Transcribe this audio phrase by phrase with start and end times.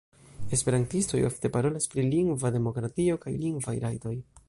[0.55, 4.21] Esperantistoj ofte parolas pri lingva demokratio kaj lingvaj rajtoj.